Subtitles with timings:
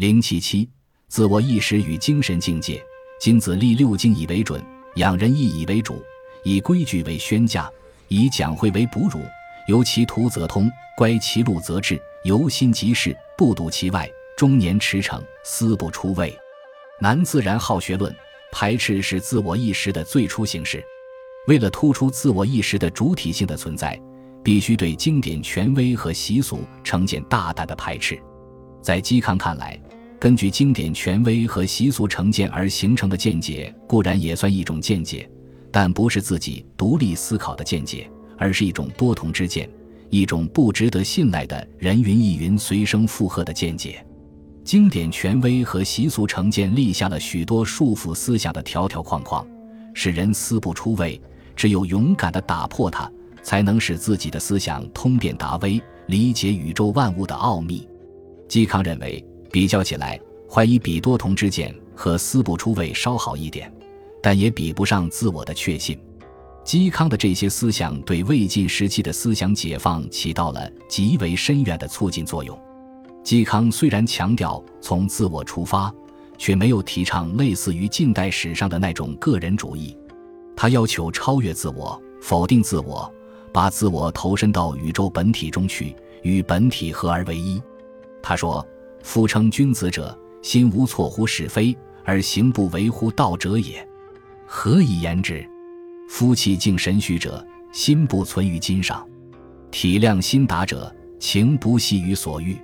[0.00, 0.66] 零七七，
[1.08, 2.82] 自我意识与精神境界。
[3.20, 4.58] 经子立六经以为准，
[4.94, 6.02] 养人义以为主，
[6.42, 7.70] 以规矩为宣驾，
[8.08, 9.20] 以讲会为哺乳。
[9.68, 12.00] 由其徒则通，乖其路则治。
[12.24, 14.10] 由心即事，不睹其外。
[14.38, 16.34] 终年驰骋，思不出位。
[16.98, 18.10] 南自然好学论，
[18.50, 20.82] 排斥是自我意识的最初形式。
[21.46, 24.00] 为了突出自我意识的主体性的存在，
[24.42, 28.18] 必须对经典权威和习俗呈现大胆的排斥。
[28.82, 29.78] 在嵇康看来，
[30.20, 35.26] 根据经典权威和习俗成见而形成的见解，固然也算一种见解，
[35.72, 39.66] 但不是自己独立思考的见解，而是一种多同之见，
[40.10, 44.04] 一种不值得信赖的人云亦云、随声附和的见解。
[44.62, 49.46] 经典权威和习俗成见立下了许多束缚思想的条条框框，
[49.94, 51.18] 使人思不出位。
[51.56, 53.10] 只有勇敢地打破它，
[53.42, 57.88] 才能使自己的思想通变达微，理解宇宙万物的奥秘。
[58.50, 59.24] 嵇康认为。
[59.50, 60.18] 比较起来，
[60.48, 63.72] 怀疑比多同之见和思不出位稍好一点，
[64.22, 65.98] 但也比不上自我的确信。
[66.64, 72.56] 嵇康的这些思想对魏晋时期的思想解放起到了极为深远的促进作用。
[73.24, 75.92] 嵇康虽然强调从自我出发，
[76.38, 79.96] 却没有提倡类似于近代史上的那种个人主义。
[80.54, 83.10] 他要求超越自我，否定自我，
[83.52, 87.60] 把自我投身到宇宙本体中去，与本体合而为一。
[88.22, 88.64] 他说。
[89.02, 93.86] 夫称君子者，心无错乎是非，而行不违乎道者也。
[94.46, 95.46] 何以言之？
[96.08, 99.06] 夫气静神虚者，心不存于今上；
[99.70, 102.56] 体谅心达者，情不系于所欲。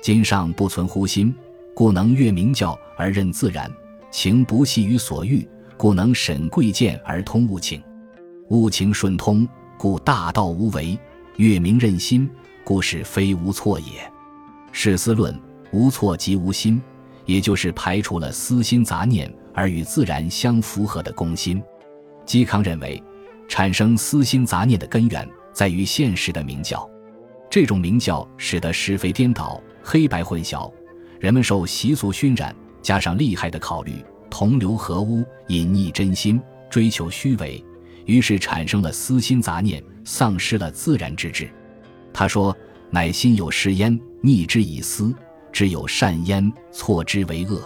[0.00, 1.34] 今上不存乎心，
[1.74, 3.68] 故能悦明教而任自然；
[4.10, 7.82] 情不系于所欲，故能审贵贱而通物情。
[8.48, 10.98] 物情顺通，故大道无为；
[11.36, 12.28] 悦明任心，
[12.64, 13.86] 故是非无错也。
[14.72, 15.38] 是思论。
[15.70, 16.80] 无错即无心，
[17.24, 21.62] 也就是排除了私心杂念，而与自然相符合的公心。
[22.26, 23.02] 嵇康认为，
[23.48, 26.88] 产生私心杂念的根源在于现实的明教，
[27.50, 30.70] 这种明教使得是非颠倒、黑白混淆，
[31.18, 36.40] 人们受习俗熏染，加上利害的考虑，同流合污，隐匿真心，
[36.70, 37.64] 追求虚伪，
[38.04, 41.48] 于是产生了私心杂念，丧失了自然之志。
[42.12, 42.56] 他说
[42.90, 45.14] ：“乃心有失焉，逆之以私。”
[45.52, 47.58] 只有善焉，错之为恶；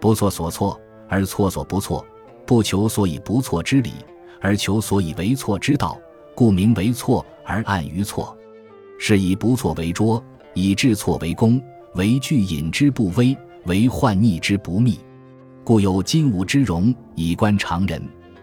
[0.00, 2.04] 不错所错，而错所不错；
[2.46, 3.92] 不求所以不错之理，
[4.40, 5.98] 而求所以为错之道。
[6.34, 8.36] 故名为错，而暗于错。
[8.98, 10.22] 是以不错为拙，
[10.52, 11.60] 以治错为功，
[11.94, 14.98] 为具隐之不微，为患逆之不密。
[15.64, 17.98] 故有金吾之容，以观常人；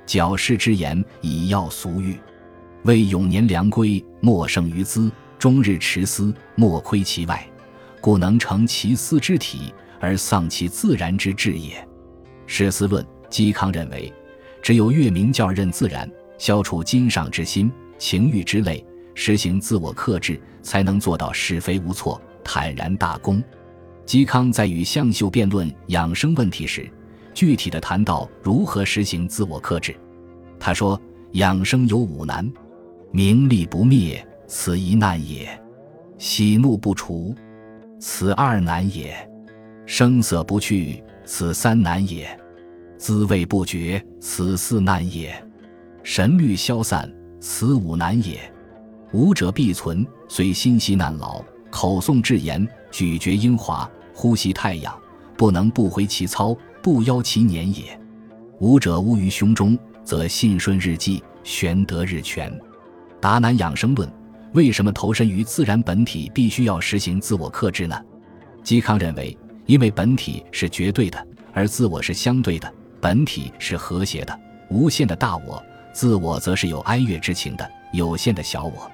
[0.06, 2.20] 矫饰之言，以耀俗欲。
[2.86, 7.48] 为永年良规，莫胜于资；终日持思，莫窥其外。
[8.04, 11.88] 故能成其思之体，而丧其自然之志也。
[12.46, 14.12] 史思论，嵇康认为，
[14.62, 23.42] 只有越明教任自然，消除今上之心、情欲之类，实行自我克制，才能做到是非无错、坦然大公。
[24.06, 26.92] 嵇康在与向秀辩论养生问题时，
[27.34, 29.96] 具体的谈到如何实行自我克制。
[30.60, 31.02] 他说
[31.40, 32.52] ：“养生有五难：
[33.12, 35.48] 名利不灭，此一难也；
[36.18, 37.34] 喜怒不除。”
[38.06, 39.16] 此二难也，
[39.86, 42.26] 声色不去，此三难也；
[42.98, 45.32] 滋味不绝，此四难也；
[46.04, 47.10] 神虑消散，
[47.40, 48.42] 此五难也。
[49.14, 51.42] 五者必存，虽心息难劳，
[51.72, 54.94] 口诵至言，咀嚼英华，呼吸太阳，
[55.38, 57.98] 不能不回其操，不邀其年也。
[58.60, 62.52] 五者乌于胸中，则信顺日济，玄德日全。
[63.22, 64.12] 达南养生论。
[64.54, 68.00] 为什么投身于自然本体必须要实行自我克制呢？
[68.64, 72.72] 嵇康认为，因为本体是绝对的，而自我是相对的。
[73.02, 78.90] 本体是和谐的、无限的大我，自我则是有哀乐之情的有限的小我。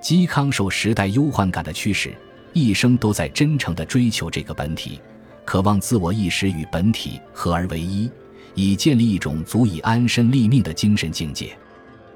[0.00, 2.14] 嵇康受时代忧患感的驱使，
[2.52, 5.00] 一生都在真诚地追求这个本体，
[5.44, 8.08] 渴望自我意识与本体合而为一，
[8.54, 11.56] 以建立一种足以安身立命的精神境界。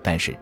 [0.03, 0.37] 但是，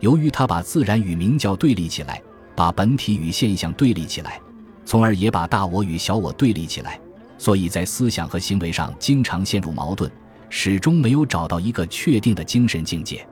[0.00, 2.20] 由于他把自然与明教对立起来，
[2.56, 4.40] 把本体与现象对立起来，
[4.84, 6.98] 从而也把大我与小我对立起来，
[7.38, 10.10] 所以在思想和行为上经常陷入矛盾，
[10.48, 13.26] 始终没有找到一个确定的精神境界。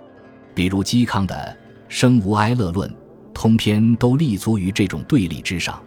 [0.54, 1.34] 比如嵇康的
[1.88, 2.88] 《生无哀乐论》，
[3.32, 5.82] 通篇都立足于这种对立之上。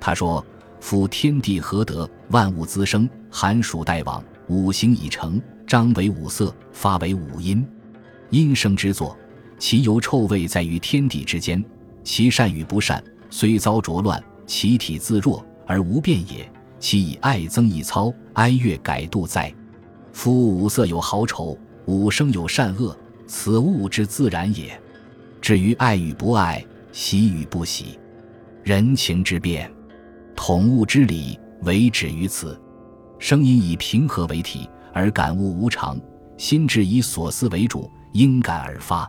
[0.00, 0.44] 他说
[0.80, 7.66] ：“夫天地合德，万物滋生，寒暑代往，五行已成，张为五色，发为五音，
[8.30, 9.16] 音声之作。”
[9.62, 11.64] 其由臭味在于天地之间，
[12.02, 13.00] 其善与不善
[13.30, 16.50] 虽遭浊乱，其体自若而无变也。
[16.80, 19.54] 其以爱增益操，哀乐改度哉？
[20.12, 21.56] 夫五色有好丑，
[21.86, 22.98] 五声有善恶，
[23.28, 24.76] 此物之自然也。
[25.40, 26.60] 至于爱与不爱，
[26.90, 27.96] 喜与不喜，
[28.64, 29.72] 人情之变，
[30.34, 32.60] 统物之理，为止于此。
[33.20, 35.96] 声音以平和为体，而感悟无常；
[36.36, 39.08] 心智以所思为主，因感而发。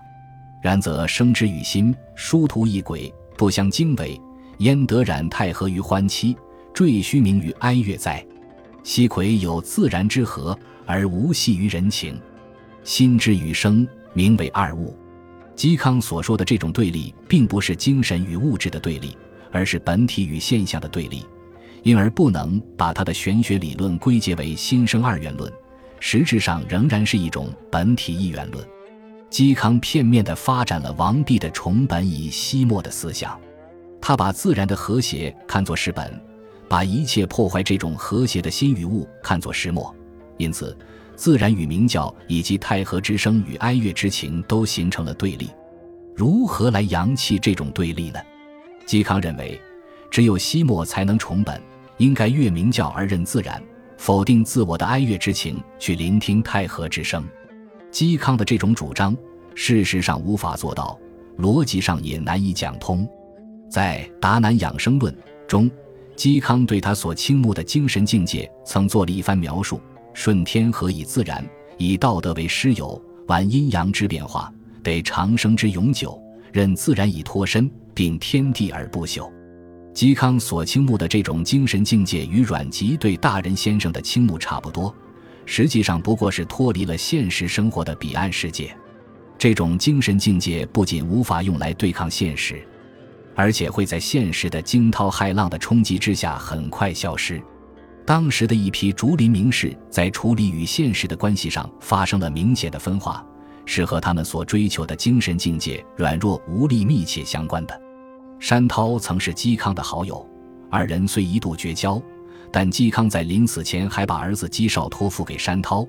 [0.63, 4.17] 然则生之与心殊途异轨，不相经纬，
[4.59, 6.37] 焉得染太和于欢期，
[6.73, 8.25] 坠虚名于哀乐哉？
[8.81, 12.17] 西魁有自然之和，而无系于人情。
[12.85, 14.97] 心之与声，名为二物。
[15.57, 19.17] 嵇康所说的这种对立，并不是精神与物质的对立，
[19.51, 21.25] 而是本体与现象的对立，
[21.81, 25.51] 因而不能把他的玄学理论归结为心生二元论，
[25.99, 28.65] 实质上仍然是一种本体一元论。
[29.33, 33.35] 嵇康片面地发展了王弼的崇本以息末的思想，
[33.99, 36.21] 他把自然的和谐看作是本，
[36.69, 39.91] 把一切破坏这种和谐的心与物看作是末，
[40.37, 40.77] 因此，
[41.15, 45.49] 自然与明教以及太和之声与哀乐之情都形成了对立。
[46.15, 48.19] 如何来扬弃这种对立呢？
[48.85, 49.59] 嵇康认为，
[50.11, 51.59] 只有息末才能崇本，
[51.97, 53.59] 应该越明教而任自然，
[53.97, 57.27] 否定自我的哀乐之情，去聆听太和之声。
[57.93, 59.15] 嵇康的这种主张，
[59.53, 60.99] 事实上无法做到，
[61.37, 63.07] 逻辑上也难以讲通。
[63.69, 65.13] 在《达南养生论》
[65.47, 65.69] 中，
[66.17, 69.79] 嵇康对他所倾慕的精神境界，曾做了一番描述：
[70.11, 71.47] 顺天和以自然，
[71.77, 74.51] 以道德为师友，玩阴阳之变化，
[74.81, 76.19] 得长生之永久，
[76.51, 79.31] 任自然以脱身，并天地而不朽。
[79.93, 84.91] 嵇康所倾慕的这种精神境界，与阮籍对大人先生的倾慕差不多。
[85.45, 88.75] 实际上不过是脱离了现实生活的彼岸世界，
[89.37, 92.65] 这种精神境界不仅无法用来对抗现实，
[93.35, 97.41] 而且会在现实的惊涛骇浪的冲击之下很快消失。
[98.05, 103.25] 当时的一批竹林名士在处理与现实的关系上发生了明显的分化，
[103.65, 107.81] 是和他们所追求的精神境界软弱无力密切相关的。
[108.39, 110.29] 山涛曾是嵇康的好友，
[110.69, 112.01] 二人虽一度绝交。
[112.53, 115.83] 但嵇康在临死前还把儿子嵇绍托付给山涛，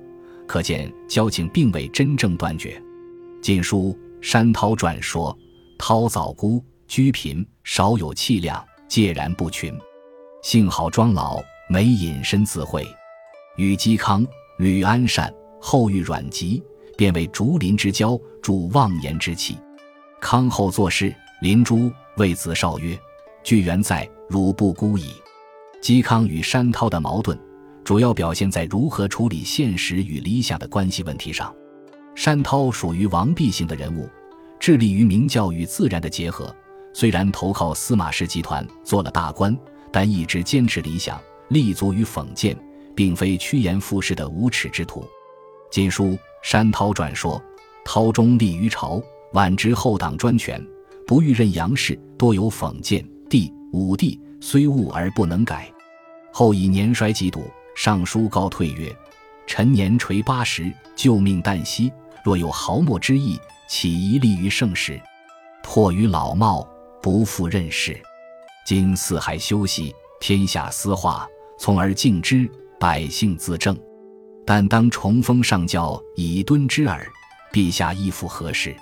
[0.47, 2.71] 可见交情并未真正断绝。
[3.39, 3.95] 《晋书·
[4.27, 5.37] 山涛传》说
[5.77, 9.71] ：“涛早孤，居贫，少有气量，介然不群。
[10.41, 11.39] 幸好庄老，
[11.69, 12.83] 没隐身自会。
[13.57, 14.25] 与嵇康、
[14.57, 15.31] 吕安善
[15.61, 16.63] 后遇阮籍，
[16.97, 19.55] 便为竹林之交，助妄言之气。
[20.19, 21.13] 康后作事，
[21.43, 22.99] 林朱谓子少曰
[23.45, 25.11] ：‘巨源在，汝不孤矣。’”
[25.85, 27.37] 嵇康与山涛的矛盾，
[27.83, 31.53] 主要表现在如何处理现实与理想的关系问题上。
[32.15, 34.09] 山涛属于王弼型的人物，
[34.59, 36.51] 致力于明教与自然的结合。
[36.91, 39.55] 虽然投靠司马氏集团做了大官，
[39.91, 42.57] 但一直坚持理想，立足于讽谏，
[42.95, 45.01] 并非趋炎附势的无耻之徒。
[45.69, 46.05] 《晋书·
[46.41, 47.39] 山涛传》说
[47.85, 48.99] ：“涛中立于朝，
[49.33, 50.59] 晚之后党专权，
[51.05, 53.07] 不欲任杨氏，多有讽谏。
[53.29, 55.71] 帝、武帝虽悟而不能改。”
[56.37, 58.93] 后以年衰疾笃，上书告退曰
[59.47, 61.89] ：“臣年垂八十，救命旦夕，
[62.25, 63.39] 若有毫末之意，
[63.69, 65.01] 岂宜立于盛世？
[65.63, 66.67] 迫于老耄，
[67.01, 67.97] 不复任事。
[68.65, 71.25] 今四海休息，天下思化，
[71.57, 73.73] 从而敬之，百姓自正。
[74.45, 77.09] 但当重封上教，以敦之耳。
[77.53, 78.75] 陛下亦复何事？”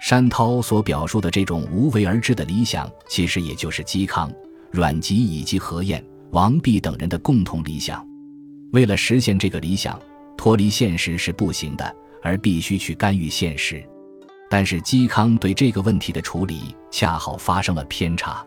[0.00, 4.32] 山涛所表述的这种无为而治的理想，其实也就是嵇康、
[4.70, 6.00] 阮籍以及何晏。
[6.34, 8.04] 王弼等人的共同理想，
[8.72, 9.96] 为了实现这个理想，
[10.36, 13.80] 脱离现实是不行的，而必须去干预现实。
[14.50, 18.44] 但是嵇康对这个问题的处理恰好发生了偏差。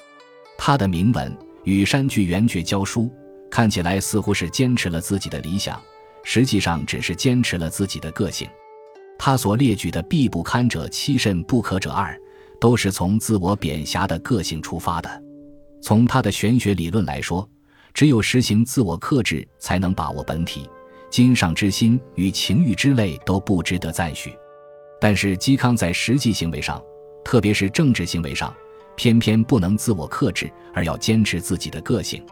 [0.58, 1.32] 他的铭文
[1.64, 3.04] 《与山居元觉教书》
[3.50, 5.82] 看起来似乎是坚持了自己的理想，
[6.26, 8.46] 实际上只是坚持了自己的个性。
[9.18, 12.20] 他所列举的“必不堪者七，甚不可者二”，
[12.60, 15.24] 都是从自我贬狭的个性出发的。
[15.82, 17.50] 从他的玄学理论来说，
[17.98, 20.70] 只有实行自我克制，才能把握本体。
[21.10, 24.32] 经上之心与情欲之类都不值得赞许。
[25.02, 26.80] 但是嵇康在实际行为上，
[27.26, 28.56] 特别是政治行为上，
[28.96, 32.24] 偏偏不能自我克制，而要坚持自己的个性。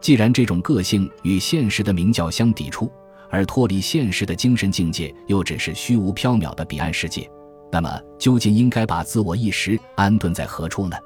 [0.00, 2.88] 既然这种个性与现实的明教相抵触，
[3.30, 7.28] 而脱离现实的精神境界又只是虚无缥缈的彼岸世界，
[7.72, 10.96] 那么究竟应该把自我意识安顿在何处呢？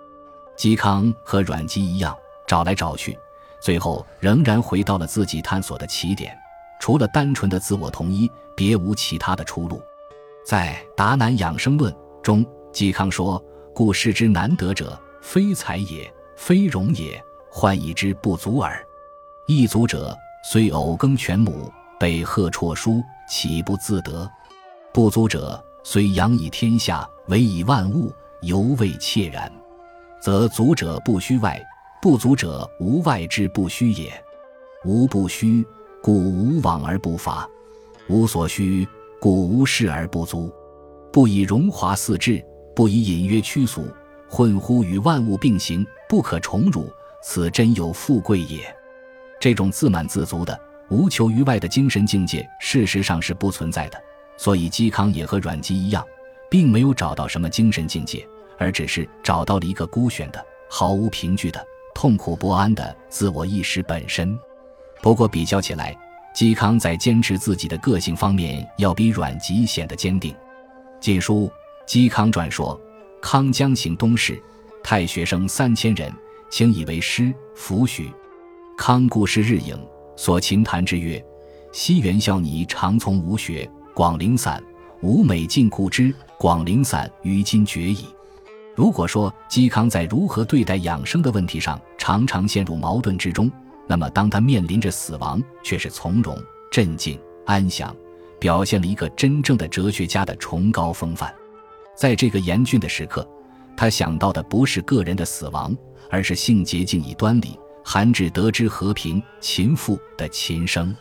[0.59, 2.15] 嵇康和阮籍一样，
[2.47, 3.17] 找来找去。
[3.65, 6.39] 最后仍然回到了自己探索的起点，
[6.79, 9.81] 除了单纯的自我统一，别无其他的出路。
[10.45, 11.91] 在《达南养生论》
[12.21, 12.45] 中，
[12.75, 13.43] 嵇康说
[13.75, 17.19] ：“故世之难得者，非才也，非容也，
[17.51, 18.87] 患以之不足耳。”
[19.49, 24.31] 一族者，虽偶耕犬母，被贺辍书，岂不自得？
[24.93, 29.51] 不足者，虽养以天下，为以万物，犹未切然。
[30.21, 31.59] 则足者不虚外，
[32.05, 34.13] 不足者无外之不虚也。
[34.85, 35.65] 无不虚，
[36.03, 37.49] 故无往而不乏；
[38.09, 38.87] 无所需，
[39.19, 40.53] 故无事而不足。
[41.11, 42.45] 不以荣华四志，
[42.77, 43.89] 不以隐约屈俗，
[44.29, 46.93] 混乎与万物并行，不可宠辱。
[47.23, 48.61] 此真有富贵也。
[49.41, 53.99] 这种自满自足的、无求于外的精神境界，事实上是不存在的。
[54.37, 56.05] 所以嵇康也和阮籍一样，
[56.51, 58.23] 并没有找到什么精神境界。
[58.59, 61.67] 而只是找到了一个孤悬的、毫无凭据的、
[62.05, 64.39] 痛苦不安的自我意识本身。
[65.01, 65.97] 不过比较起来，
[66.37, 70.31] 嵇康在坚持自己的个性方面要比阮籍显得坚定。
[71.01, 71.51] 《晋书·
[71.91, 72.79] 嵇康传》说
[73.23, 74.39] ：“康将行东市，
[74.83, 76.13] 太学生三千人，
[76.51, 78.13] 请以为师，弗许。
[78.77, 79.75] 康故事日影，
[80.15, 81.25] 所琴弹之曰
[81.73, 84.63] ：‘昔元孝尼常从吴学，广陵散，
[85.01, 86.15] 吴美尽故之。
[86.39, 88.05] 广陵散于今绝矣。’”
[88.75, 93.51] 如果说嵇康在如何对待养生的问题上常常陷入矛盾之中，
[93.87, 96.37] 那么当他面临着死亡，却是从容、
[96.73, 97.95] 镇静、安详，
[98.41, 101.33] 表现了一个真正的哲学家的崇高风范。
[101.97, 103.27] 在这个严峻的时刻，
[103.77, 105.77] 他想到的不是个人的死亡，
[106.11, 110.95] 而是性洁净以端礼，韩志得之和平秦妇的琴声。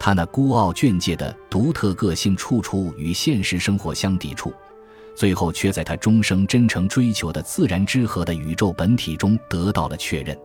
[0.00, 4.52] 他那孤傲倦介的独特个性，处处与现实生活相抵触。
[5.14, 10.36] 最后，却在他终生真诚追求的自然之和的宇宙本体中得到了确认。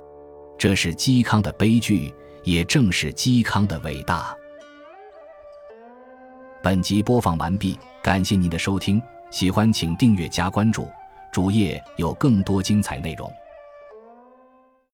[0.58, 4.36] 这是嵇康的悲剧，也正是嵇康的伟大。
[6.62, 10.88] 本集播放完毕，感谢您的收听，喜欢请订阅加关注，
[11.32, 13.32] 主页有更多精彩内容。